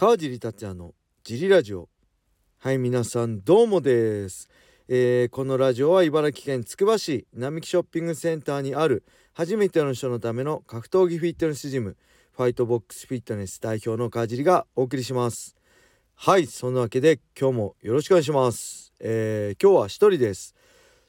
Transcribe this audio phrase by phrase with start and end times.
[0.00, 0.94] 川尻達也の
[1.24, 1.90] ジリラジオ。
[2.56, 4.48] はい皆さんどうもです、
[4.88, 9.04] えーこのラジオは茨城県つくば市並木ショッピングセンターにある
[9.34, 11.98] 初めての人のための格闘技フィットネスジム
[12.32, 15.54] ファイトボックスフィットネス代表の川尻がお送りします。
[16.14, 20.54] はいそんなわけで今日もよろしくお願いします、えー今日は一人です。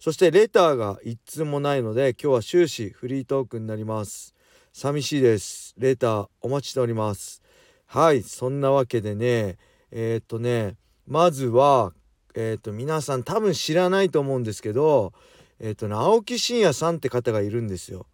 [0.00, 4.34] そしてレターが一通もないので今日は終始フリートークになります。
[4.72, 5.74] 寂しいです。
[5.76, 7.42] レターお待ちしております。
[7.90, 9.56] はいそんなわけでね
[9.90, 10.76] えーとね
[11.06, 11.94] まずは
[12.34, 15.14] えーと皆さん多分知らないと思うんですけど
[15.58, 18.04] えーとね青木真也さんって方がいるんですよ。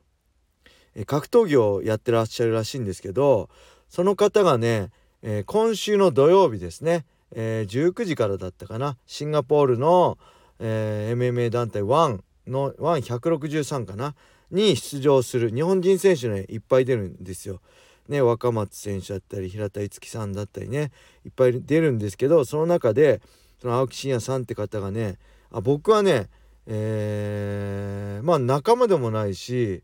[0.94, 3.50] え格闘技をやってらっしゃるらしいんですけど
[3.88, 4.90] その方がね、
[5.22, 10.18] え今週の土曜日ですね、えー19時からだったかなシンガポールの、
[10.60, 14.14] え MMA 団体1の1163かな
[14.52, 17.60] に出場する日本人選手ねいっぱい出るんですよ。
[18.08, 20.92] ね、若松選手だったり平田樹さんだったりね
[21.24, 23.22] いっぱい出るんですけどその中で
[23.60, 25.16] その青木真也さんって方がね
[25.50, 26.28] あ僕はね、
[26.66, 29.82] えーまあ仲間でもないし、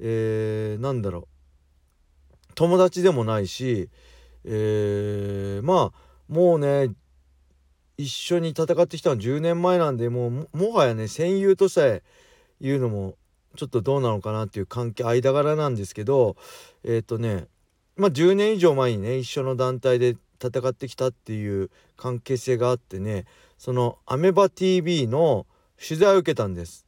[0.00, 1.24] えーなんだろう
[2.54, 3.88] 友達でもないし、
[4.44, 5.98] えーまあ
[6.28, 6.90] もうね
[7.96, 12.02] 一緒に戦ってきたのは10年前なんでもうもはやね戦友とさえ
[12.60, 13.14] 言うのも
[13.56, 16.36] ちょっとどうなのかなっていう関係間柄なんですけど
[16.82, 17.46] えっ、とね
[17.96, 23.24] まあ10年以上前にね一緒の団体で戦ってきたっていう関係性があってね
[23.56, 25.46] そのアメバ TV の
[25.80, 26.84] 取材を受けたんです。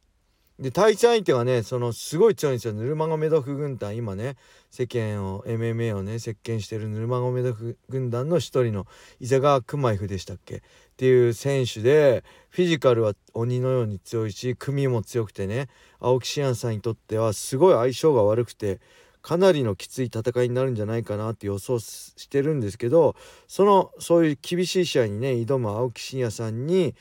[0.59, 4.37] で対戦相手がねそのすごい強いんですよヌルマゴメドフ軍団今ね
[4.71, 8.87] 世間を MMA をね席巻してるヌルマゴメドフ軍団の一人の
[9.19, 10.55] 伊沢川クマイフでしたっけ？
[10.55, 10.61] っ
[10.97, 18.79] ていう選手でフィジカルは鬼のように強いし組も強くてね青木真也さんにとってはすごい相性が悪くて
[19.27, 23.13] かなりのきつい戦いになるんじゃないかなって予想してるんですけど
[23.49, 26.95] そのそういう厳しい試合にね挑む青木真也さんに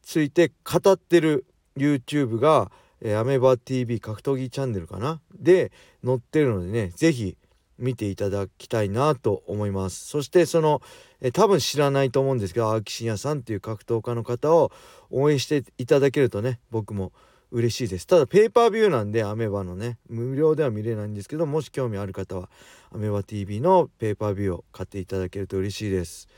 [0.00, 1.44] ついて語ってる
[1.76, 5.20] YouTube が、えーアメバ TV 格闘技チャンネルかな？
[5.34, 5.72] で
[6.04, 7.36] 載ってるのでね是非
[7.80, 10.06] 見ていただきたいなと思います。
[10.06, 10.82] そしてその、
[11.20, 14.70] えー多分知らないと思うんですけど青木真也さんっていう格闘家の方を
[15.10, 17.10] 応援していただけるとね僕も
[17.52, 18.06] 嬉しいです。
[18.06, 22.48] ただペーパービューなんでアメバのね無料では見れないんですけどもし興味ある方は
[22.92, 26.28] アメバ TV のペーパービューを買っていただけると嬉しいです、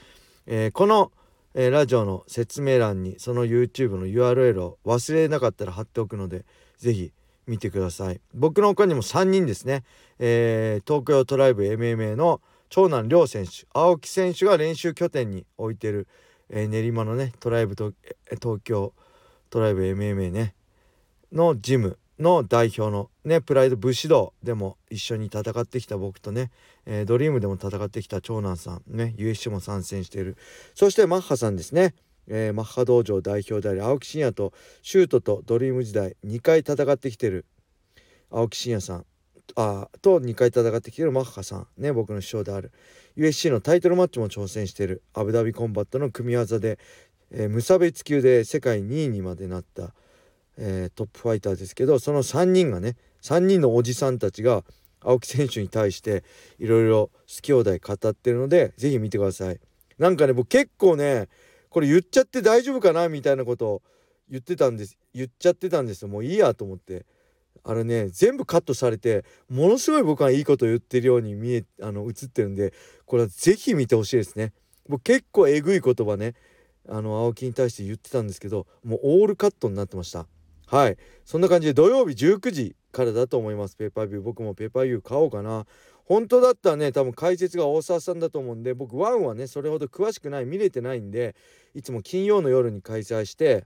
[0.47, 1.13] えーこの、
[1.55, 6.45] えーラジオの説明欄にその YouTube の URL を忘れなかったら貼っておくので
[6.79, 7.13] ぜひ
[7.47, 8.21] 見てください。
[8.35, 9.85] 僕の他にも3人ですね、
[10.19, 16.09] えー東京トライブ MMA の長男亮選手青木選手が練習拠点に置いてる、
[16.51, 18.93] えー練馬のねトライブとえ東京
[19.51, 20.55] トライブ MMA ね
[21.35, 26.51] のジムの代表のねプライド武士道でも一緒に戦ってきた僕とね、
[26.87, 30.37] えードリームでも戦ってきた長男さんね USC も参戦している。
[30.75, 31.95] そしてマッハさんですね、
[32.29, 34.53] えーマッハ道場代表であり青木真也と
[34.83, 37.47] シュートとドリーム時代2回戦ってきてる
[38.31, 39.07] 青木真也さん。
[39.57, 41.67] あと2回戦ってきてるマッハさん。
[41.77, 42.71] ね僕の師匠である
[43.17, 46.79] USC のタイトルマッチも挑戦しているアブダビコンバットの組み技で、
[47.33, 49.95] えー無差別級で世界2位にまでなった
[50.57, 54.65] えートップファイターですけどその3人がね3人のおじさんたちが
[55.01, 56.25] 青木選手に対して
[56.59, 59.61] いろいろ好き放題語ってるのでぜひ見てください。
[59.99, 61.29] なんかね僕結構ね
[61.69, 63.83] これ言っちゃって大丈夫かなみたいなことを
[64.31, 64.97] 言ってたんです。
[65.15, 67.05] 言っちゃってたんですもういいやと思って。
[67.67, 72.75] あれね全部カットされてものすごい僕はいいこと言ってるように見えあの映ってるんで
[73.07, 74.53] これはぜひ見てほしいですね。
[74.87, 76.35] 僕結構えぐい言葉ね
[76.89, 80.27] あの青木に対して言ってたんですけどもうオールカットになってました。
[80.75, 80.97] はい。
[81.25, 83.77] そんな感じで土曜日19時からだと思います。
[83.77, 84.23] ペーパービュー。
[84.23, 85.67] 僕もペーパービュー買おうかな。
[86.05, 91.37] 本当だったらね多分解説が大沢さんだと思うんで僕ワンはねそれほど詳しくない見れてないんで
[91.75, 93.65] いつも金曜の夜に開催して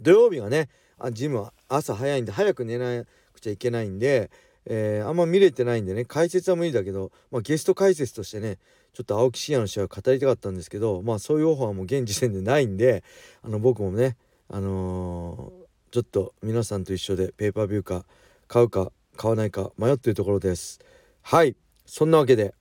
[0.00, 0.68] 土曜日がね
[0.98, 3.04] あジムは朝早いんで早く寝な
[3.34, 4.32] くちゃいけないんで、
[4.66, 8.58] えーあんま見れてないんでね解説は無理だけど、まあ、ゲスト解説としてね
[8.92, 13.04] ちょっと青木真也の試合を語りたかったんですけどまあそういうオファーも現時点でないんで
[13.42, 14.16] あの僕もね
[14.48, 15.63] あのー
[15.94, 18.04] ちょっと皆さんと一緒でペーパービューか
[18.48, 20.80] 買うか買わないか迷ってるところです。
[21.22, 21.54] はい。
[21.86, 22.52] そんなわけで、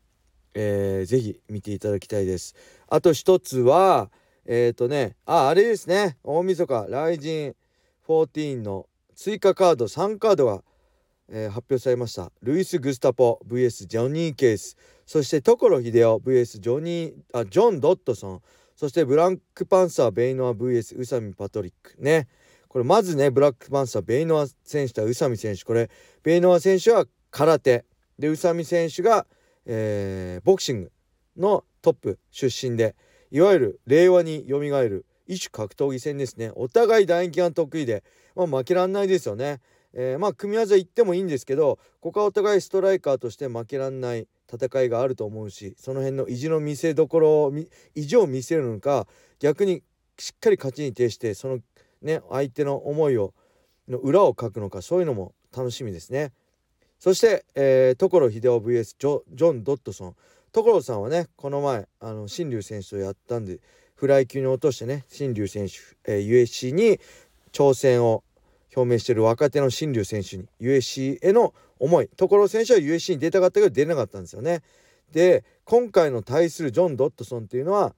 [0.53, 2.53] えー、ぜひ見ていただきたいです。
[2.87, 4.11] あと一つは
[4.45, 6.19] えっ、ー、とねああれですね。
[6.23, 7.55] 大晦日ライジン
[8.07, 8.85] 14の
[9.15, 10.63] 追加カード3カードが、
[11.27, 12.31] えー発表されました。
[12.43, 14.77] ルイス・グスタポ VS ジョニー・ケース。
[15.07, 18.41] そして所秀夫 VS ジョニーあジョン・ドットソン。
[18.75, 22.27] そしてブランクパンサーベイノア VS 宇佐美パトリックね。
[22.73, 25.63] これまずねブラックパンサーベイノア選手と宇佐美選手。
[25.63, 25.91] これ
[26.23, 27.85] ベイノア選手は空手。
[28.17, 29.27] で宇佐美選手が、
[29.67, 30.91] えーボクシング
[31.37, 32.95] のトップ出身で
[33.29, 36.51] いわゆる令和によみがえる異種格闘技戦ですね。
[36.55, 38.03] お互い打撃が得意で、
[38.35, 39.61] まあ、負けらんないですよね。
[39.93, 47.53] えー、まあ組み技言ってもいいんですけどここはお互いストライカーとして負けらんない戦いがあると思うしその辺の意地の見せどころを
[47.93, 49.05] 意地を見せるのか
[49.37, 49.83] 逆に
[50.17, 51.59] しっかり勝ちに徹してその
[52.03, 53.33] ね相手の思いを
[53.87, 56.31] の裏をかくのかそういうのも楽しみですね。
[56.99, 60.15] そして、えー、所秀夫 VS ジョジョン・ドットソン
[60.53, 63.59] 所さんはねこの前あの新竜選手とやったんで
[63.95, 65.73] フライ級に落としてね新竜選手、
[66.05, 66.99] えー、USC に
[67.51, 68.23] 挑戦を
[68.75, 74.61] 表明している若手の新竜選手に USC への思い所選手は USC に出たかったけど出れなかったんですよね。
[75.11, 77.93] で今回の対するジョン・ドットソンっていうのは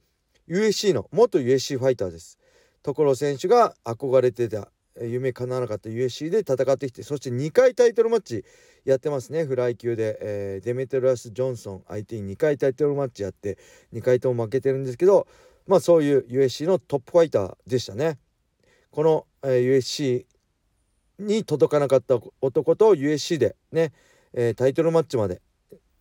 [0.48, 2.38] USC の元 USC ファイターです。
[2.86, 4.70] 所選手が憧れてた
[5.02, 8.46] 夢叶わなかった USC で戦ってきてそして2回タイトルマッチ
[8.86, 13.58] やってますねフライ級で、えー、デメトラス・ジョンソン相手に2回タイトルマッチやって
[13.92, 15.28] 2回とも負けてるんですけど
[15.68, 18.20] まあそういう USC のトップファイターでしたね。
[18.92, 20.26] この、えー、USC
[21.20, 23.92] に届かなかった男と USC でね、
[24.34, 25.42] えー、タイトルマッチまで、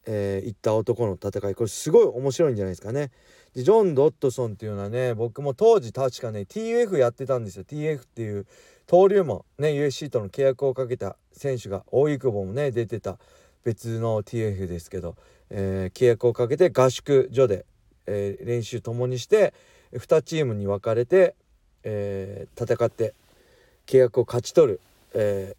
[0.07, 1.55] えー、行った男の戦い。
[1.55, 3.11] これすごい面白いんじゃないですかね。
[3.55, 7.65] でジョン・ドットソンっていうのはね僕も当時確かね TF やってたんですよ。
[7.65, 8.47] TF っていう
[8.89, 9.45] 登竜門。
[9.59, 13.19] ね USC との契約をかけた選手が大井久保もね出てた
[13.65, 15.17] 別の TF ですけど、
[15.51, 17.65] えー、契約をかけて合宿所で、
[18.07, 19.55] えー、練習ともにして
[19.95, 21.35] 2チームに分かれて、
[21.85, 23.15] えー、戦って
[23.87, 24.81] 契約を勝ち取る、
[25.15, 25.57] え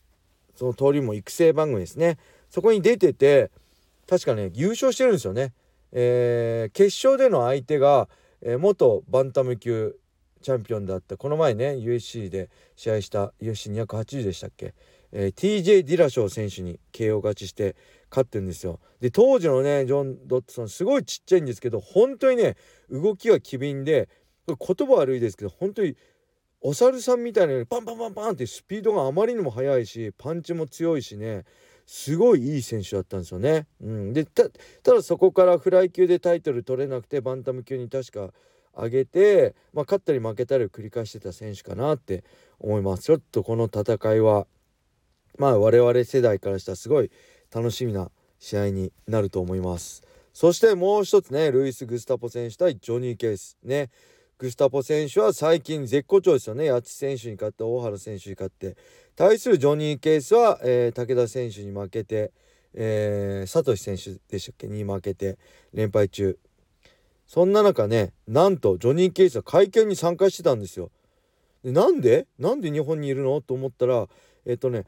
[0.56, 2.18] その登竜門育成番組ですね。
[2.50, 3.51] そこに出てて
[4.07, 5.54] 確かね優勝してるんですよね。
[5.92, 8.10] え決勝での相手が、
[8.42, 9.98] え元バンタム級
[10.46, 14.75] チャンピオンだったこの前ね USC で試合した UFC280 でしたっけ、
[15.12, 17.75] えー、TJ ディラショー選手に KO 勝ちして
[18.12, 18.80] 勝ってるんですよ。
[19.00, 22.58] で当時のねジョン・ドットソンすごいちっちゃいんですけど本当にね
[22.92, 24.08] 動きが機敏で
[24.48, 25.98] 言葉悪いですけど本当に
[26.62, 31.46] お猿さんみたいなパンパンパンパンってスピードがあまりにも速いしパンチも強いしね。
[31.86, 33.68] すごいいい選手だったんですよね。
[33.82, 34.50] うん、でた
[34.84, 38.34] だそこからフライ級でタイトル取れなくてバンタム級に確か
[38.76, 42.24] 上げて、まあ、勝ったり負けたりを繰り返してた選手かなって
[42.60, 43.04] 思います。
[43.04, 44.48] ちょっとこの戦いは
[45.38, 47.12] まあ我々世代からしたらすごい
[47.54, 48.10] 楽しみな
[48.40, 50.04] 試合になると思います。
[50.34, 53.90] そしてもう一つねルイス・グスタポ選手対ジョニー・ケースね。
[54.38, 56.70] グスタポ選手は最近絶好調ですよね。
[56.70, 58.76] 八千選手に勝って大原選手に勝って。
[59.16, 62.34] 対するジョニー・ケースは、えー、武田選手に負けて、
[62.74, 64.68] えー、サトシ選手でしたっけ？
[64.68, 65.38] に負けて
[65.74, 66.38] 連敗中。
[67.26, 70.92] そんな中ねなんとジョニー・ケイスは会見に参加してたんですよ。
[71.64, 72.28] でなんで？
[72.38, 73.40] なんで日本にいるの？
[73.40, 74.08] と思ったら
[74.46, 74.86] えっとね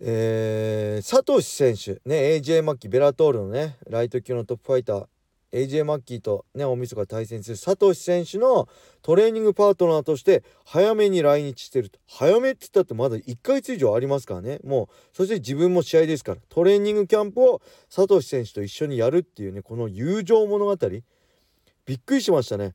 [0.00, 5.06] えー、サトシ選手ね AJ マッキーベラトールのねライト級のトップファイター
[5.52, 8.68] AJ マッキーとねおみそが対戦するサトシ選手の
[9.02, 11.98] トレーニングパートナーとして早めに来日してると。
[12.06, 14.60] 早めって言ったってまだ1ヶ月以上ありますからね。
[14.64, 20.76] もうそして自分も試合ですからトレーニングキャンプをサトシ選手と一緒にやるっていうねこの友情物語。
[21.86, 22.74] びっくりしましたね。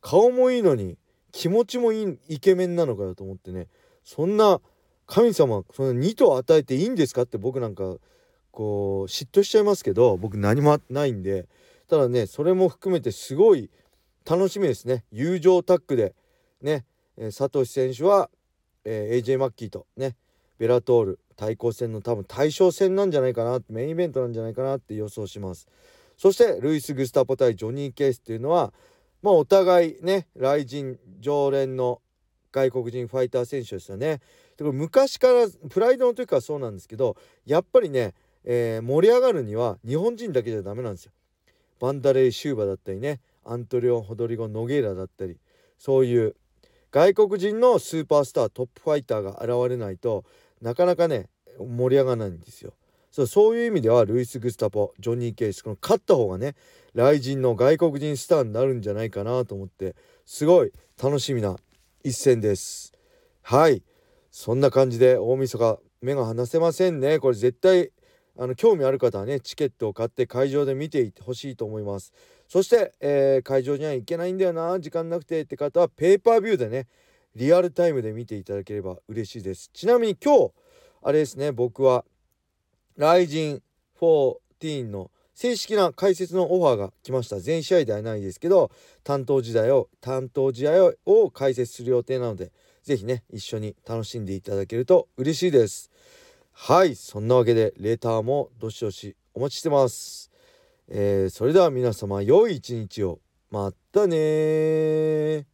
[0.00, 0.96] 顔もいいのに
[1.32, 3.66] 気持ちもいいイケメンなのかよと思ってね。
[4.02, 4.60] そんな
[5.06, 7.96] 神様その2頭与えていいんですかって僕なんか
[8.50, 11.46] こう嫉妬しちゃいますけど僕何もないんで
[11.88, 13.70] ただねそれも含めてすごい
[14.28, 16.14] 楽しみですね友情タッグで
[16.60, 16.84] ね、
[17.16, 18.30] えー、サトシ選手は、
[18.84, 20.16] えー、AJ マッキーとね
[20.58, 25.68] ベラトール対抗戦の多分対象戦なんじゃないかなメインイベントなんじゃないかなって予想します。
[26.16, 28.72] そしてルイス・グスタポ対ジョニー・ケースっていうのは
[29.22, 32.02] まあお互いね来人常連の
[32.50, 34.20] 外国人ファイター選手ですよね。
[34.56, 37.16] でこれ昔からプライドの時からそうなんですけど
[37.46, 38.14] やっぱりね、
[38.44, 41.12] えー、盛り上がるには日本人だけじゃダメなんですよ。
[41.78, 45.36] バンダレイ・シューバだったりねアントリオン・ホドリゴ・ノゲーラだったり
[45.78, 46.34] そういう
[46.90, 50.24] 外国人のスーパースタートップファイターが現れないと
[50.60, 52.72] なかなかね盛り上がらないんですよ。
[53.10, 56.54] そうそういう意味ではルイス・グスタポジョニー・ケイスこの勝った方がね
[56.94, 61.56] 来人の外国人スターになるんじゃないかなと思ってすごい楽しみな
[62.04, 62.92] 一戦です。
[63.42, 63.82] はい。
[64.30, 67.18] そんな感じで大晦日目が離せませんね。
[67.18, 67.90] これ絶対
[68.40, 72.12] あの興味ある方はねチケットを買って会場で見ていてほしいと思います。
[72.46, 76.86] そして、えー、会場には行けないんだよな時間なくてって方はペーパービューでね
[77.34, 79.70] リアルタイムで見ていただければ嬉しいです。
[79.72, 80.52] ちなみに今日
[81.02, 82.04] あれですね僕は
[82.96, 83.62] ライジン
[84.00, 87.40] 14の正式な解説のオファーが来ました。
[87.40, 88.70] 全試合ではないですけど
[89.02, 92.52] 担当時代を担当試合を解説する予定なので
[92.84, 95.90] 是非ね一緒に楽しんでいただけると嬉しいです。
[96.60, 100.30] はいそんなわけでレーターもどしどしお待ちしてます、
[100.88, 103.20] えー、それでは皆様良い一日を。
[103.50, 105.46] またね